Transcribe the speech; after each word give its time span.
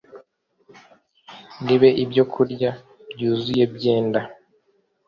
ribe 1.67 1.89
ibyokurya 2.03 2.71
byuzuye 3.11 3.63
byenda 3.75 4.19